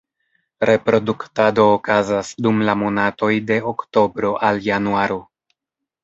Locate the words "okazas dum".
1.73-2.63